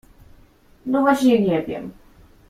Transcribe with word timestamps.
No 0.85 1.01
właśnie 1.01 1.41
nie 1.41 1.61
wiem. 1.63 1.91